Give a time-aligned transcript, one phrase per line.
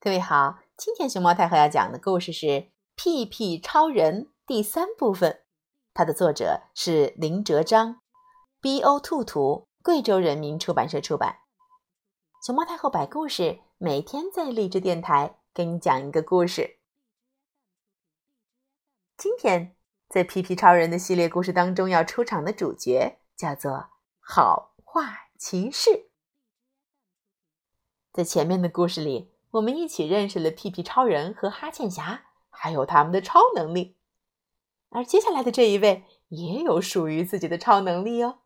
[0.00, 2.46] 各位好，今天熊猫太后要讲的故事是
[2.94, 5.42] 《屁屁超人》第三部分，
[5.92, 8.00] 它的作者是林哲章
[8.60, 9.00] ，B.O.
[9.00, 11.40] 兔图，贵州人民出版社出版。
[12.46, 16.78] 熊猫太后摆故事，每天在励志电台给你讲一个故事。
[19.16, 19.74] 今天
[20.08, 23.88] 在《屁屁超人》的系列故事当中要出场的主角叫做
[24.20, 26.08] 好话骑士。
[28.12, 29.32] 在前面的故事里。
[29.52, 33.96] 我们一起认识了屁屁超人和哈欠侠，还有他们的超能力。
[34.90, 38.40] 而接下来的这一位也有属于自己的超能力哦。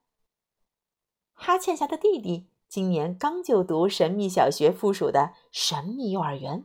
[1.33, 6.65] 哈欠侠的弟弟今年刚就读神秘小学附属的神秘幼儿园，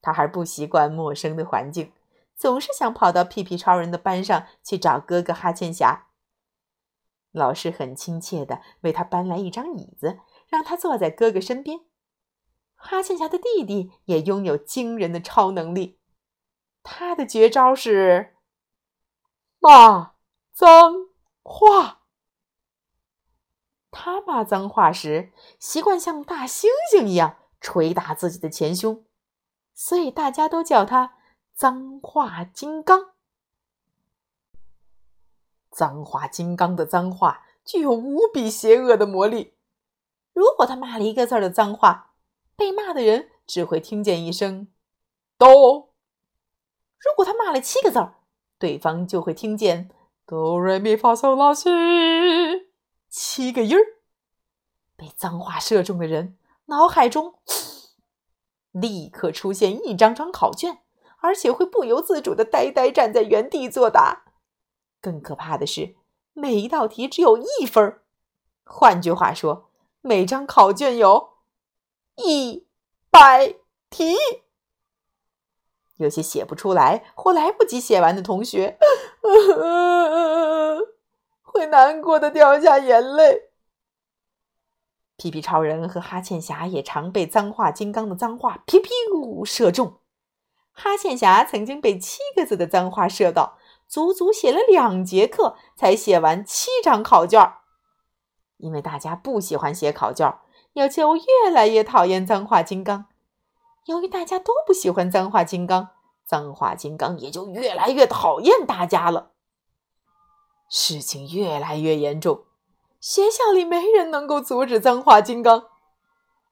[0.00, 1.92] 他还不习惯陌生的环境，
[2.34, 6.08] 总是想跑到屁屁超人的班上去找哥哥哈欠侠。
[7.30, 11.80] 老师很亲切的为他搬来一张椅子，让他坐在哥哥身边。
[12.82, 15.98] 哈欠侠的弟弟也拥有惊人的超能力，
[16.82, 18.34] 他的绝招是
[19.58, 20.14] 骂
[20.50, 21.10] 脏
[21.42, 22.00] 话。
[23.90, 29.04] 他骂脏话时，习惯像大猩猩一样捶打自己的前胸，
[29.74, 31.18] 所以大家都叫他
[31.54, 33.10] “脏话金刚”。
[35.70, 39.54] 脏话金刚的脏话具有无比邪恶的魔力，
[40.32, 42.06] 如果他骂了一个字的脏话。
[42.60, 44.68] 被骂的人只会听见一声
[45.38, 45.94] “哆”，
[47.00, 48.16] 如果他骂了七个字儿，
[48.58, 49.90] 对方就会听见
[50.26, 51.70] “哆瑞咪发嗦拉西”
[53.08, 53.80] 七个音儿。
[54.94, 56.36] 被脏话射中的人
[56.66, 57.36] 脑海中
[58.72, 60.82] 立刻出现一张张考卷，
[61.22, 64.24] 而且会不由自主的呆呆站在原地作答。
[65.00, 65.96] 更可怕的是，
[66.34, 68.02] 每一道题只有一分儿。
[68.66, 69.70] 换句话说，
[70.02, 71.30] 每张考卷有。
[72.24, 72.68] 一
[73.10, 73.56] 百
[73.88, 74.16] 题，
[75.96, 78.78] 有些写不出来或来不及写完的同学，
[81.42, 83.50] 会难过的掉下眼泪。
[85.16, 90.00] 皮皮超人和哈欠侠也常被脏话金刚的脏话“皮皮呜”射中。
[90.72, 97.52] 哈欠侠曾经被七个字的脏话射到，足足写了两节课才写完七张考卷。
[98.56, 100.38] 因为大家不喜欢写考卷。
[100.74, 103.06] 要就越来越讨厌脏话金刚。
[103.86, 105.88] 由于大家都不喜欢脏话金刚，
[106.24, 109.32] 脏话金刚也就越来越讨厌大家了。
[110.68, 112.44] 事情越来越严重，
[113.00, 115.64] 学校里没人能够阻止脏话金刚。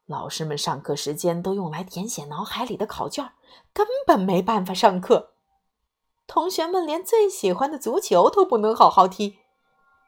[0.07, 3.33] 老师们上课时间都用来填写脑海里的考卷，
[3.73, 5.35] 根本没办法上课。
[6.27, 9.39] 同学们连最喜欢的足球都不能好好踢，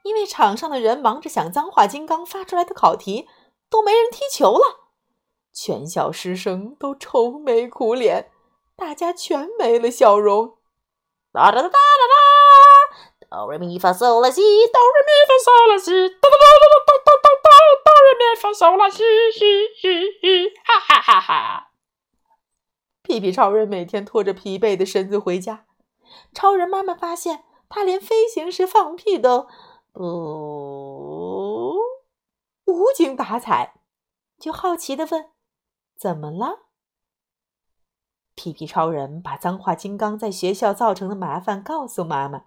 [0.03, 3.28] 因为场上的人忙着想脏话金刚发出来的考题。
[3.70, 4.91] 都没人踢球了，
[5.53, 8.32] 全校师生都愁眉苦脸，
[8.76, 10.58] 大家全没了笑容。
[11.32, 12.04] 哒哒哒哒哒
[13.31, 17.48] 哒，哆来咪发嗦啦西，哆来咪发嗦啦西，哒哒哒哒哒哒哒哒，
[17.84, 21.70] 哆来咪发嗦啦西，嘻嘻嘻，哈哈哈哈！
[23.02, 25.66] 屁屁超人每天拖着疲惫的身子回家，
[26.34, 29.47] 超人妈妈发现他连飞行时放屁都
[29.92, 30.79] 不。
[32.70, 33.75] 无精打采，
[34.38, 35.31] 就好奇的问
[35.98, 36.66] ：“怎么了？”
[38.34, 42.44] 皮皮超人把脏话金刚在学校造成的麻烦告诉妈妈。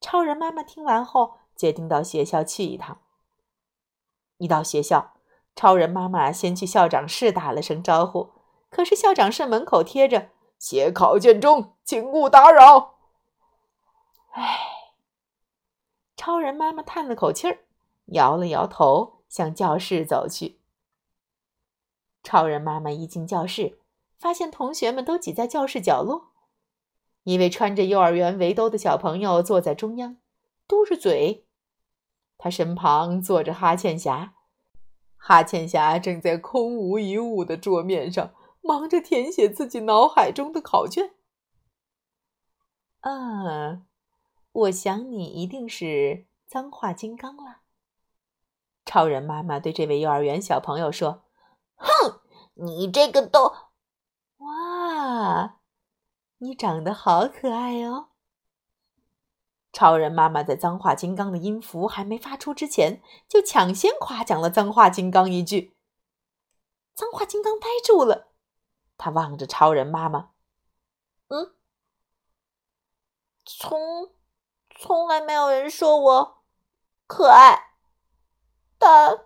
[0.00, 3.00] 超人妈妈听完后，决定到学校去一趟。
[4.38, 5.14] 一到学校，
[5.56, 8.30] 超人妈妈先去校长室打了声招呼，
[8.70, 12.94] 可是校长室门口贴着“写考卷中，请勿打扰”。
[14.34, 14.58] 唉，
[16.16, 17.64] 超人妈妈叹了口气儿，
[18.06, 19.11] 摇了摇头。
[19.32, 20.58] 向教室走去。
[22.22, 23.78] 超人妈妈一进教室，
[24.18, 26.32] 发现同学们都挤在教室角落。
[27.22, 30.18] 一位穿着幼儿园围兜的小朋友坐在中央，
[30.68, 31.46] 嘟着嘴。
[32.36, 34.34] 他身旁坐着哈欠侠，
[35.16, 41.14] 哈欠侠正在空无一物的桌面上忙着填写自己脑海中的考卷。
[43.00, 43.82] 啊，
[44.52, 47.62] 我想你一定是脏话金刚了。
[48.92, 51.22] 超人妈妈对这位幼儿园小朋友说
[51.80, 52.20] ：“哼，
[52.52, 53.54] 你这个都……
[54.36, 55.60] 哇，
[56.36, 58.08] 你长得好可爱哦！”
[59.72, 65.74] 超人妈妈在脏话金刚的音符还没发出之前，就抢先夸奖了脏话金刚一句。
[66.94, 68.28] 脏话金刚呆住了，
[68.98, 70.32] 他望着超人妈妈
[71.28, 71.54] ：“嗯，
[73.46, 74.12] 从
[74.78, 76.42] 从来没有人说我
[77.06, 77.70] 可爱。”
[78.82, 79.16] 大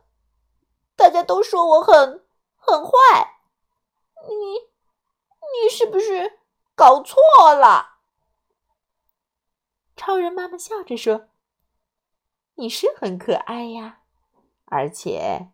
[0.95, 2.27] 大家都说我很
[2.57, 3.41] 很坏，
[4.29, 6.41] 你是不是
[6.75, 7.17] 搞错
[7.55, 8.01] 了？
[9.97, 11.31] 超人妈妈笑着说
[12.57, 14.03] ：“你是很可爱呀，
[14.67, 15.49] 而且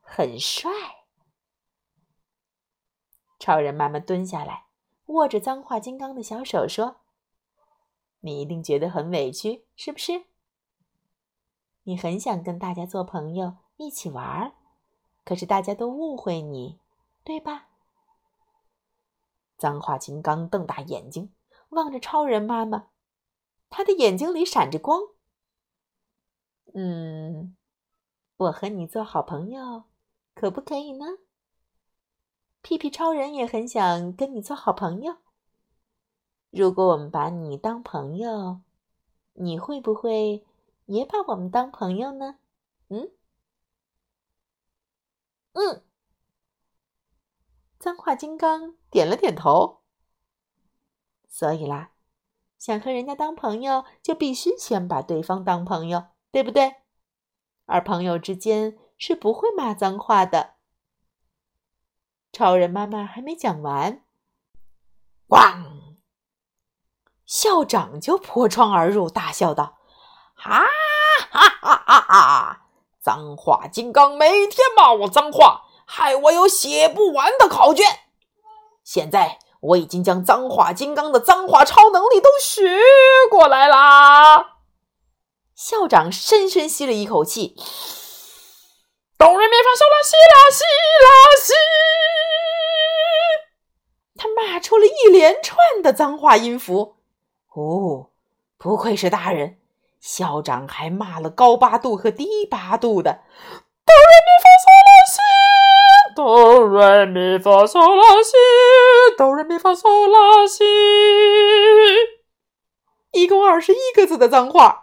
[0.00, 0.70] 很帅。”
[3.38, 4.68] 超人妈妈蹲下来，
[5.06, 7.02] 握着脏话金刚的小手说
[8.20, 10.24] ：“你一定觉得很委屈，是不是？
[11.84, 14.52] 你很想跟大家做朋友，一起玩儿，
[15.24, 16.78] 可是大家都误会你，
[17.24, 17.68] 对吧？”
[19.58, 21.32] 脏话金刚瞪大眼睛
[21.68, 22.88] 望着超人妈妈，
[23.70, 25.00] 他的眼睛里闪着光。
[26.74, 27.56] 嗯，
[28.36, 29.84] 我和你做好朋友，
[30.34, 31.06] 可不可以呢？
[32.60, 35.16] 屁屁超人也很想跟你做好朋友。
[36.50, 38.60] 如果我们把你当朋友，
[39.34, 40.44] 你会不会
[40.86, 42.38] 也把我们当朋友呢？
[42.88, 43.12] 嗯，
[45.52, 45.84] 嗯。
[47.78, 49.82] 脏话金刚点了点头。
[51.28, 51.92] 所以啦，
[52.58, 56.76] 想和人家当朋友，就必须先把对方当朋友，对不对？
[57.64, 60.54] 而朋友之间是不会骂脏话的。
[62.32, 64.04] 超人妈妈还没讲完，
[65.28, 65.96] 咣！
[67.24, 69.78] 校长就破窗而入，大笑道
[70.42, 70.64] ：“哈
[71.30, 72.60] 哈哈哈哈！
[73.00, 77.84] 脏话金刚每天骂我脏话。”害我有写不完的考卷。
[78.82, 82.80] 现在我已经将脏话金刚的脏话超能力都学
[83.30, 84.56] 过来啦！
[85.54, 87.56] 校长深深吸了一口气，
[89.18, 90.64] 哆来咪发嗦啦西啦西
[91.04, 91.08] 啦
[91.42, 91.52] 西，
[94.16, 96.96] 他骂出了一连串的脏话音符。
[97.54, 98.08] 哦，
[98.56, 99.58] 不愧是大人，
[100.02, 103.20] 校长还骂了高八度和低八度的
[103.86, 105.18] 哆来咪发嗦啦西。
[106.14, 108.32] 哆来咪发嗦拉西，
[109.16, 110.62] 哆来咪发嗦拉西，
[113.12, 114.82] 一共二十一个字的脏话。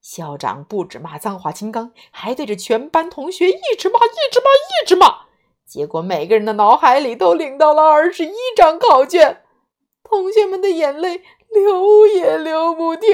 [0.00, 5.26] 校长不止骂脏话金刚，还对着全班同学一直骂，一直骂，一直骂。
[5.66, 9.42] 结果每个人的脑海里都领到了二十一张考卷，
[10.02, 13.10] 同学们的眼泪流也流不停，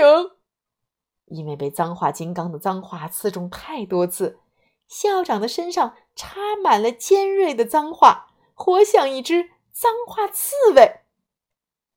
[1.34, 4.38] 因为被脏话金刚的脏话刺中太多次。
[4.86, 11.00] 校长的身上插满了尖锐的脏话，活像一只脏话刺猬。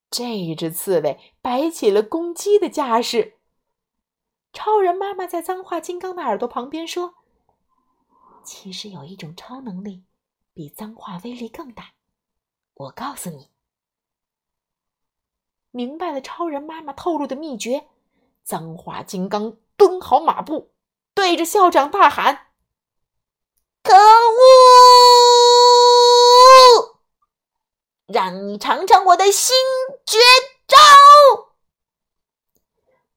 [0.10, 3.36] 这只刺猬摆起了攻击的架势。
[4.54, 7.16] 超人妈妈在脏话金刚的耳朵旁边说
[8.44, 10.04] ：“其实有一种超能力，
[10.54, 11.92] 比脏话威力更大。
[12.74, 13.50] 我告诉你，
[15.70, 17.88] 明白了超人妈妈透露的秘诀。”
[18.48, 20.72] 脏话金刚蹲好马步，
[21.14, 22.48] 对着校长大喊。
[23.84, 23.98] 可恶！
[28.06, 29.54] 让你尝尝我的新
[30.06, 30.18] 绝
[30.66, 30.78] 招！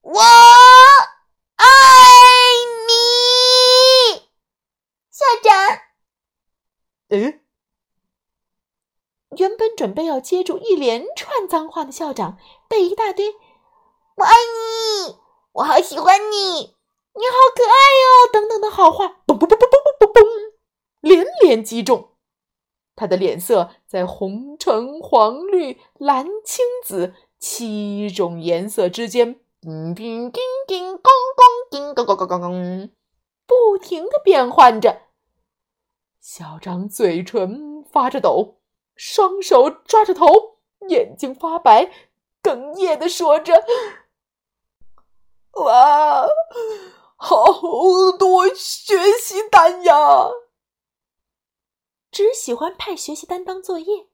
[0.00, 1.64] 我爱
[2.88, 4.28] 你，
[5.12, 5.82] 校长。
[7.10, 7.40] 嗯，
[9.36, 12.36] 原本准备要接住一连串脏话的校长，
[12.68, 13.36] 被一大堆
[14.16, 15.16] “我爱你
[15.52, 16.76] ”“我好喜欢你
[17.14, 20.52] ”“你好可爱哟”等等的好话，嘣嘣嘣嘣嘣嘣嘣。
[21.00, 22.10] 连连击中，
[22.94, 32.90] 他的脸色在红、橙、黄、绿、蓝、青、紫七种颜色之间，叮叮叮叮，咣咣叮，咣咣咣咣咣，
[33.46, 35.02] 不停的变换着。
[36.20, 38.60] 小张嘴唇发着抖，
[38.94, 41.90] 双手抓着头，眼睛发白，
[42.42, 43.64] 哽咽的说着
[45.62, 46.26] ：“哇，
[47.16, 47.44] 好
[48.18, 49.94] 多学习单呀！”
[52.10, 54.08] 只喜欢派学习单当作业，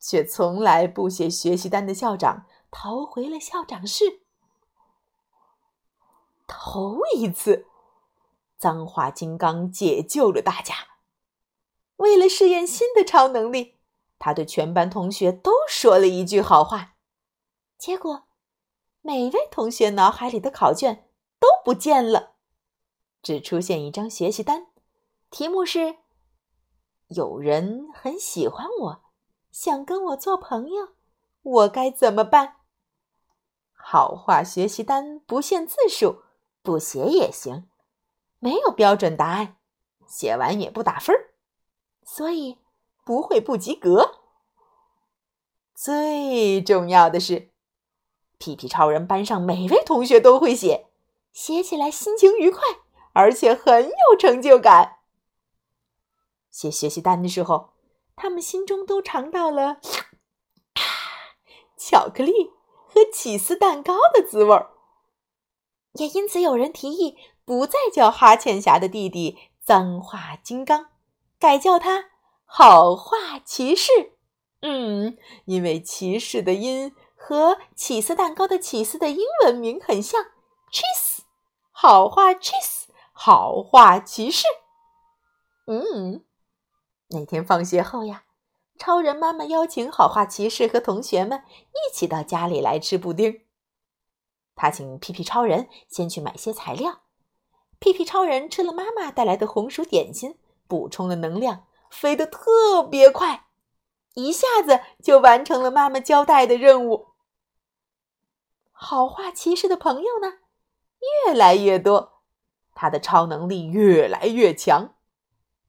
[0.00, 4.22] 却从来不写学习单的校长逃回了校长室。
[6.46, 7.66] 头一次，
[8.56, 10.74] 脏话金刚解救了大家。
[11.96, 13.78] 为了试验新的超能力，
[14.18, 16.95] 他对全班同学都说了一句好话。
[17.78, 18.24] 结果，
[19.02, 22.34] 每位同学脑海里的考卷都不见了，
[23.22, 24.68] 只出现一张学习单，
[25.30, 25.96] 题目是。
[27.08, 29.02] 有人很喜欢我，
[29.52, 30.88] 想跟我做朋友，
[31.42, 32.56] 我该怎么办？
[33.72, 36.22] 好话学习单不限字数，
[36.62, 37.68] 不写也行，
[38.40, 39.56] 没有标准答案，
[40.04, 41.14] 写完也不打分，
[42.02, 42.58] 所以
[43.04, 44.22] 不会不及格。
[45.72, 47.52] 最重要的是，
[48.38, 50.86] 皮皮超人班上每位同学都会写，
[51.32, 52.60] 写起来心情愉快，
[53.12, 54.98] 而且很有成就感。
[56.50, 57.70] 写学习单的时候，
[58.14, 59.78] 他们心中都尝到了
[61.76, 62.52] 巧克力
[62.86, 64.70] 和起司蛋糕的滋味儿。
[65.94, 70.90] 也因此，有人提议不再叫哈欠侠的弟弟脏话金刚，
[71.38, 72.10] 改叫他
[72.44, 74.12] 好话骑士。
[74.60, 76.94] 嗯，因为骑士的音
[77.28, 80.26] 和起司蛋糕的起司的英文名很像
[80.70, 81.22] ，cheese。
[81.72, 82.84] 好话，cheese。
[83.10, 84.44] 好话骑士。
[85.66, 86.24] 嗯，
[87.08, 88.22] 那天放学后呀，
[88.78, 91.42] 超人妈妈邀请好话骑士和同学们
[91.72, 93.40] 一起到家里来吃布丁。
[94.54, 97.00] 他请屁屁超人先去买些材料。
[97.80, 103.46] 屁屁超人吃了妈妈带来的红薯点心，补充了能量，飞得特别快，
[104.14, 107.08] 一下子就完成了妈妈交代的任务。
[108.78, 110.34] 好话骑士的朋友呢，
[111.26, 112.20] 越来越多，
[112.74, 114.94] 他的超能力越来越强。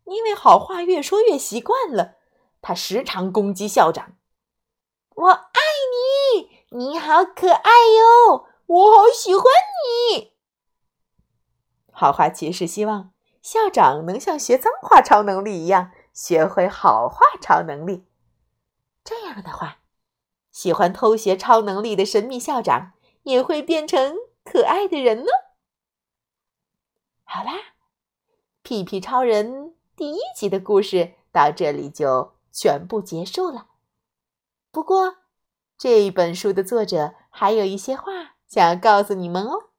[0.03, 2.15] 因为好话越说越习惯了，
[2.61, 4.17] 他时常攻击校长。
[5.15, 5.61] 我爱
[6.35, 8.47] 你，你好可爱哟。
[8.67, 9.45] 我好喜欢
[10.11, 10.33] 你。
[11.91, 18.05] 好话骑士希望校长能像学脏话超能力一样，学会好话超能力。
[19.03, 19.79] 这样的话，
[20.51, 22.91] 喜欢偷学超能力的神秘校长
[23.27, 24.15] 也会变成
[24.45, 25.31] 可爱的人呢。
[27.25, 27.51] 好啦，
[28.63, 33.67] 屁屁超人第一集的故事到这里就全部结束了。
[34.71, 35.17] 不过，
[35.77, 38.35] 这本书的作者还有一些话。
[38.47, 39.71] 想要告诉你们哦，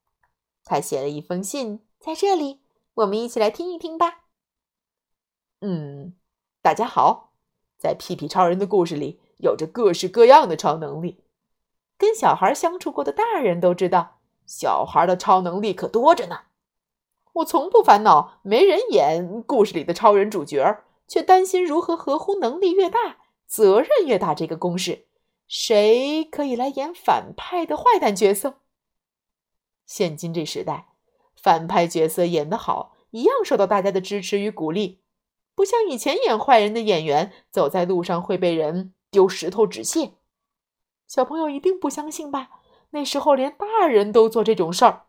[0.62, 2.61] 他写了一封信，在这里，
[2.93, 4.25] 我们一起来听一听吧。
[5.62, 6.14] 嗯，
[6.61, 7.33] 大家好，
[7.78, 11.25] 在屁屁超人的故事里，有着各式各样的超能力。
[11.99, 16.43] 跟小孩相处过的大人都知道，小孩的超能力可多着呢。
[17.35, 25.07] 我从不烦恼没人演故事里的超人主角，却担心如何合乎能力越大，责任越大这个公式。
[25.47, 28.61] 谁可以来演反派的坏蛋角色？
[29.87, 30.88] 现今这时代，
[31.35, 35.00] 反派角色演得好，一样受到大家的支持与鼓励。
[35.55, 40.12] 不像以前演坏人的演员，走在路上会被人丢石头纸屑。
[41.09, 42.50] 小朋友一定不相信吧？
[42.91, 45.07] 那时候连大人都做这种事儿。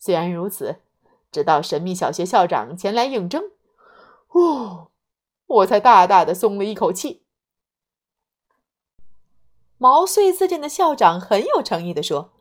[0.00, 0.80] 虽然如此，
[1.30, 3.52] 直到神秘小学校长前来应征，
[4.30, 4.90] 哦，
[5.46, 7.22] 我才大大的松了一口气。
[9.78, 12.32] 毛遂自荐的校长很有诚意的说：“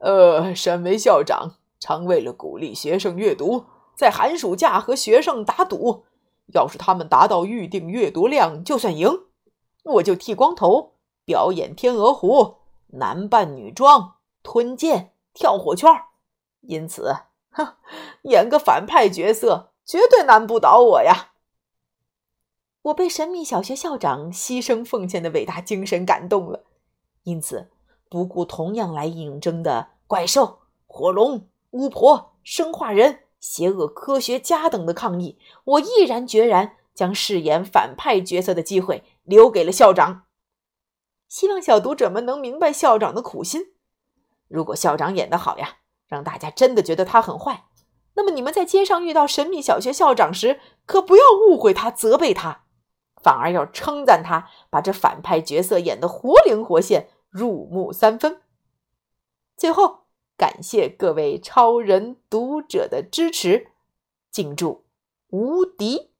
[0.00, 6.06] 呃，身为校长，常为了鼓励学生阅读，在寒暑假和学生打赌，
[6.54, 9.26] 要是他们达到预定阅读量就算赢，
[9.84, 10.94] 我就剃光头
[11.30, 12.56] 表演天鹅湖，
[12.88, 15.88] 男扮女装吞剑跳火圈。
[16.62, 17.14] 因此，
[17.52, 17.76] 哼，
[18.22, 21.34] 演个反派角色绝对难不倒我呀！
[22.82, 26.64] 我被神秘小学校长牺牲奉献的伟大精神感动了。”
[27.22, 27.70] 因此，
[28.08, 40.24] 不顾同样来应征的怪兽、火龙、巫婆、生化人、邪恶科学家等的抗议，我毅然决然将饰演反派角色的机会留给了校长。
[41.30, 43.72] 希望小读者们能明白校长的苦心。
[44.48, 45.76] 如果校长演得好呀，
[46.08, 47.66] 让大家真的觉得他很坏，
[48.14, 52.64] 那么你们在街上遇到神秘小学校长时，可不要误会他、责备他。
[53.22, 58.42] 反而要称赞他，把这反派角色演得活灵活现，入木三分。
[59.56, 60.06] 最后，
[60.36, 63.68] 感谢各位超人读者的支持，
[64.32, 64.84] 敬祝
[65.28, 66.10] 无敌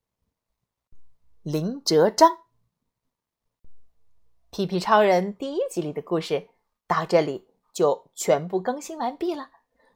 [1.43, 2.39] 林哲章。
[4.53, 6.49] 皮皮超人第一集里的故事
[6.89, 9.49] 到这里就全部更新完毕了。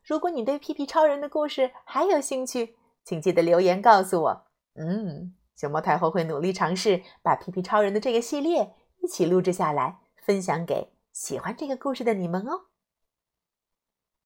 [0.04, 4.46] 如果你对皮皮超人的故事还有兴趣，请记得留言告诉我。
[4.74, 5.34] 嗯。
[5.56, 12.66] 熊猫太后会努力尝试把皮皮超人的这个系列一起录制下来，分享给喜欢这个故事的你们哦。